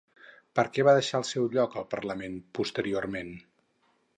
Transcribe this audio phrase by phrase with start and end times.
[0.59, 3.31] Per què va deixar el seu lloc al Parlament posteriorment?